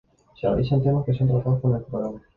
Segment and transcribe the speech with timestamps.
[0.39, 2.21] Se analizan temas que son tratados en el programa.